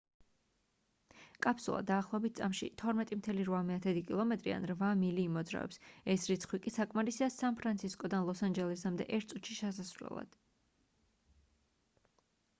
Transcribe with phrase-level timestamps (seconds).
[1.45, 5.77] კაფსულა დაახლოებით წამში 12,8 კილომეტრი ან 8 მილი იმოძრავებს
[6.15, 10.41] ეს რიცხვი კი საკმარისია სან ფრანცისკოდან ლოს-ანჯელესამდე ერთ წუთში ჩასასვლელად